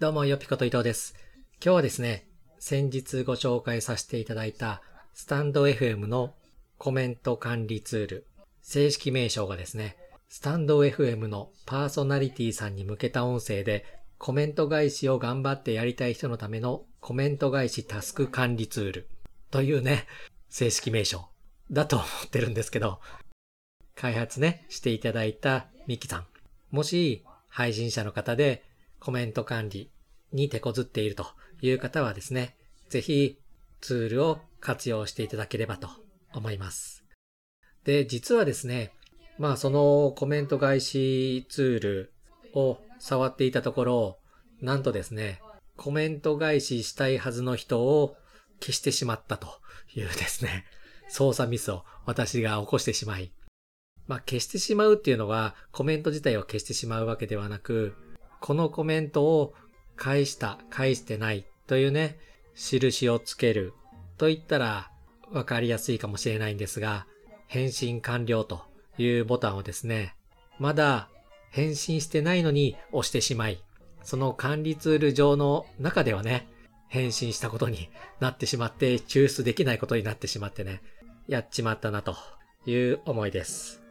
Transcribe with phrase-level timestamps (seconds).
[0.00, 1.16] どうも、よぴこと伊藤です。
[1.54, 2.28] 今日はですね、
[2.60, 4.80] 先日ご紹介させていただいた、
[5.12, 6.36] スタンド FM の
[6.78, 8.26] コメント管理ツール、
[8.62, 9.96] 正式名称がですね、
[10.28, 13.84] スタンド FM のパーソナリティさんに向けた音声で、
[14.18, 19.08] コメント返しを頑張ってやりたい人のためのコメント返しタスク管理ツール
[19.50, 20.06] というね、
[20.48, 21.26] 正式名称
[21.72, 23.00] だと思ってるんですけど、
[23.96, 26.26] 開発ね、していただいたミキさん。
[26.70, 28.67] もし、配信者の方で
[29.00, 29.90] コメント管理
[30.32, 31.26] に手こずっていると
[31.60, 32.56] いう方はですね、
[32.88, 33.38] ぜひ
[33.80, 35.88] ツールを活用していただければと
[36.34, 37.04] 思います。
[37.84, 38.92] で、実はですね、
[39.38, 42.12] まあそのコメント返しツール
[42.54, 44.18] を触っていたところ、
[44.60, 45.40] なんとですね、
[45.76, 48.16] コメント返ししたいはずの人を
[48.60, 49.46] 消してしまったと
[49.94, 50.64] いうですね、
[51.08, 53.32] 操作ミスを私が起こしてしまい、
[54.08, 57.94] まあ消してしまうっていうのはコメント自体を消してしまうわけではなく、
[58.40, 59.54] このコメントを
[59.96, 62.18] 返した、返してないというね、
[62.54, 63.72] 印をつける
[64.16, 64.90] と言ったら
[65.30, 67.06] わかりやすいかもしれないんですが、
[67.46, 68.62] 返信完了と
[68.98, 70.14] いうボタンをですね、
[70.58, 71.08] まだ
[71.50, 73.62] 返信してないのに押してしまい、
[74.02, 76.48] その管理ツール上の中ではね、
[76.88, 80.82] 返信したことになってしまって抽出できないことになってしまってね、
[81.26, 82.16] やっちまったなと
[82.64, 83.82] いう思いです。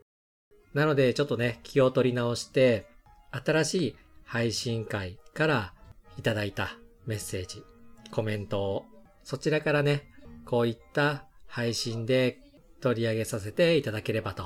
[0.74, 2.88] なのでちょっとね、気を取り直して、
[3.32, 3.96] 新しい
[4.28, 5.74] 配信会から
[6.20, 7.64] いただいたメッセージ、
[8.12, 8.86] コメントを、
[9.24, 10.04] そちらからね、
[10.46, 12.38] こういった配信で
[12.82, 14.46] 取り上げさせていただければと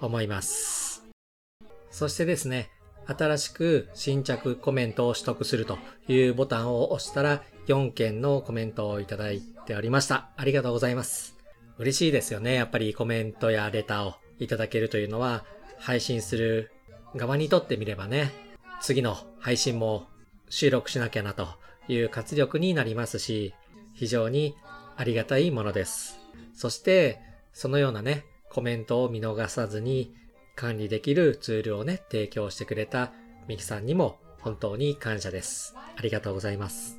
[0.00, 1.04] 思います。
[1.90, 2.70] そしてですね、
[3.06, 10.30] 新しく新着コメントを取得するというボタンを押したら4件のコメントをいただいておりました。
[10.36, 11.36] ありがとうございます。
[11.78, 12.54] 嬉しいですよね。
[12.54, 15.44] やっぱりコメントやレターをいただけるというのは
[15.78, 16.72] 配信する
[17.14, 18.49] 側にとってみればね、
[18.80, 20.06] 次の配信も
[20.48, 21.48] 収録しなきゃなと
[21.86, 23.54] いう活力になりますし、
[23.94, 24.56] 非常に
[24.96, 26.18] ありがたいものです。
[26.54, 27.20] そして、
[27.52, 30.14] そのようなね、コメントを見逃さずに
[30.56, 33.12] 管理できるツールをね、提供してくれた
[33.48, 35.74] ミキさんにも本当に感謝です。
[35.76, 36.98] ありがとうございます。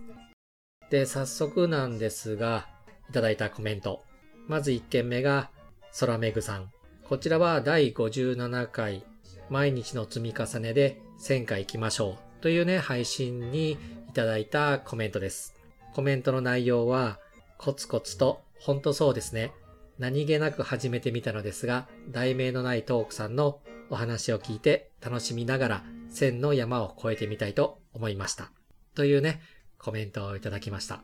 [0.92, 2.68] で、早速なんですが、
[3.09, 4.03] いただいたコメント。
[4.48, 5.50] まず1件目が、
[5.92, 6.72] ソラメグさん。
[7.08, 9.03] こちらは第57回、
[9.50, 13.78] 毎日の積み重ねで1000回行きましょうというね、配信にい
[14.12, 15.54] ただいたコメントです。
[15.94, 17.20] コメントの内容は、
[17.59, 19.54] コツコツと、ほんとそうですね。
[20.00, 23.60] 何気なく始めてみたのですが、題名のないトークさんの
[23.92, 28.52] お話を聞いて楽しみながら千の山を越えてみたいと思いました。
[28.96, 29.42] というね、
[29.78, 31.04] コメントをいただきました。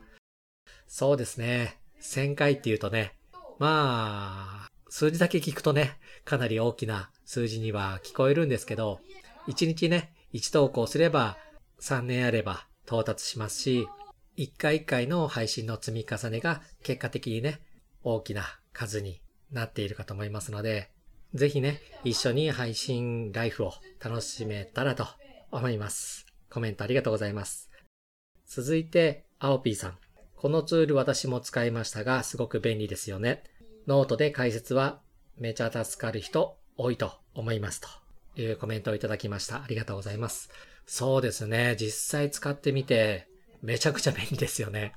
[0.88, 1.78] そうですね。
[2.02, 3.14] 1000回っていうとね、
[3.60, 9.00] まあ、数字だけ聞くとね、かなり大きな数字には聞こえるんですけど、
[9.48, 11.36] 1日ね、1投稿すれば
[11.80, 13.88] 3年あれば到達しますし、
[14.36, 17.60] 1回1回の配信の積み重ねが結果的にね、
[18.02, 19.20] 大きな数に
[19.50, 20.90] なっているかと思いますので、
[21.34, 25.06] ぜひね、一緒に配信ライフを楽しめたらと
[25.50, 26.26] 思います。
[26.50, 27.70] コメントありがとうございます。
[28.46, 29.98] 続いて、アオピーさん。
[30.36, 33.42] このツール私も使いましたが、すごく便利ですよね。
[33.88, 35.00] ノートで解説は
[35.38, 37.88] めちゃ助かる人多いと思いますと
[38.38, 39.64] というコメントをいただきました。
[39.64, 40.48] ありがとうございます。
[40.86, 41.74] そうですね。
[41.76, 43.26] 実際使ってみて
[43.62, 44.94] めちゃくちゃ便利ですよね。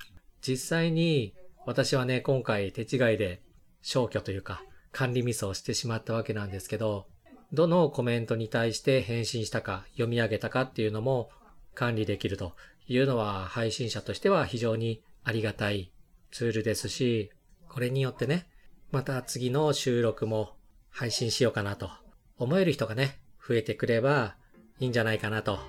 [0.48, 1.34] 実際に
[1.66, 3.42] 私はね、今回手違いで
[3.82, 7.08] 消去というか管理ミスをしてしまったわけなんですけど、
[7.52, 11.32] どのコメントに対して返信したか、読み上げたかっていうのも
[11.74, 12.54] 管理できると
[12.88, 15.92] いうのは配信者としては非常にありがたい
[16.30, 17.32] ツールですし、
[17.70, 18.48] これによってね、
[18.92, 20.58] また次の収録も
[20.92, 21.90] 配信しようかなと
[22.38, 24.36] 思える人がね、増えてくれば
[24.80, 25.60] いいんじゃないかなと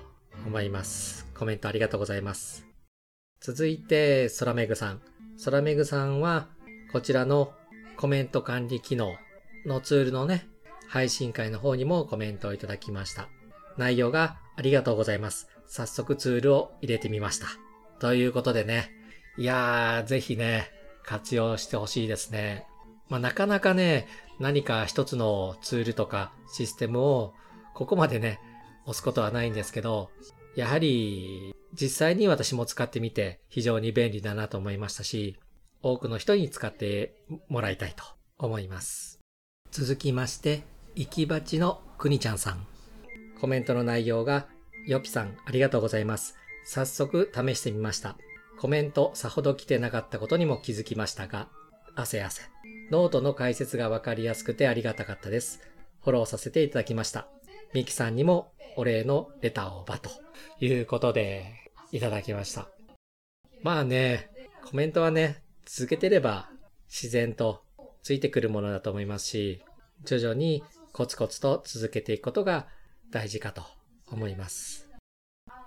[0.45, 1.27] 思います。
[1.37, 2.65] コメントありがとうございます。
[3.39, 5.01] 続いて、ソラメグさん。
[5.37, 6.47] ソラメグさんは、
[6.91, 7.53] こちらの
[7.97, 9.15] コメント管理機能
[9.65, 10.47] のツールのね、
[10.87, 13.27] 配信会の方にもコメントをいただきました。
[13.77, 15.49] 内容がありがとうございます。
[15.67, 17.47] 早速ツールを入れてみました。
[17.99, 18.91] ということでね、
[19.37, 20.71] いやー、ぜひね、
[21.03, 22.67] 活用してほしいですね。
[23.09, 24.07] まあ、なかなかね、
[24.39, 27.33] 何か一つのツールとかシステムを
[27.73, 28.39] ここまでね、
[28.85, 30.09] 押すことはないんですけど、
[30.55, 35.37] やはり実際に私も使ってみて非常に便利だなと思いましたし、
[35.81, 37.15] 多くの人に使って
[37.49, 38.03] もらいたいと
[38.37, 39.19] 思います。
[39.71, 40.63] 続きまして、
[40.95, 42.65] 行きばちのくにちゃんさん。
[43.41, 44.47] コメントの内容が、
[44.87, 46.35] よぴさんありがとうございます。
[46.65, 48.15] 早速試してみました。
[48.59, 51.49] コメントさほど来てなかったことにも気づきましたが、
[51.95, 52.43] 汗汗。
[52.91, 55.59] ノートの解説がわかりやすくてありがたかったです。
[56.03, 57.27] フォローさせていただきました。
[57.73, 60.09] ミキさんにもお礼のレターをばと
[60.59, 62.67] いうことで、いただきました。
[63.61, 64.31] まあね、
[64.65, 66.49] コメントはね、続けてれば
[66.89, 67.63] 自然と
[68.01, 69.63] ついてくるものだと思いますし、
[70.03, 72.67] 徐々にコツコツと続けていくことが
[73.11, 73.61] 大事かと
[74.11, 74.89] 思います。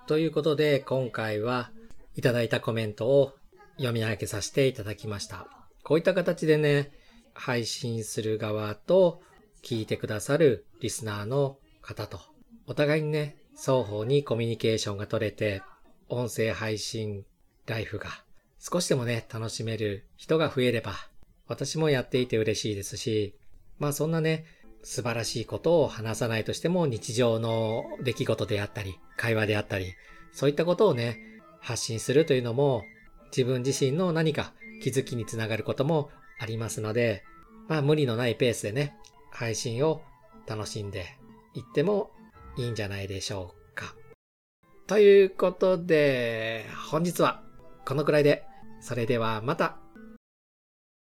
[0.09, 1.71] ということで、今回は
[2.17, 3.35] いただいたコメントを
[3.77, 5.47] 読み上げさせていただきました。
[5.85, 6.91] こういった形でね、
[7.35, 9.23] 配信する側と
[9.63, 12.21] 聞いてくださるリスナーの方と、
[12.67, 15.63] お互いにね、双方にコミュニケーションが取れて、
[16.09, 17.25] 音声配信
[17.67, 18.09] ライフが
[18.59, 20.93] 少しでもね、楽しめる人が増えれば、
[21.47, 23.35] 私もやっていて嬉しいですし、
[23.79, 24.45] まあそんなね、
[24.83, 29.95] 素晴らしいことを話さないとしても日常の出来事であったり、会話であったり、
[30.33, 31.19] そういったことをね、
[31.61, 32.83] 発信するというのも
[33.31, 34.53] 自分自身の何か
[34.83, 37.25] 気づきにつながることもありますので、
[37.69, 38.97] まあ無理のないペースでね、
[39.31, 40.03] 配信を
[40.47, 41.17] 楽しんで
[41.57, 42.11] 言っても
[42.57, 43.95] いいんじゃないでしょうか。
[44.87, 47.43] ということで、本日は
[47.87, 48.45] このくらいで、
[48.81, 49.79] それではまた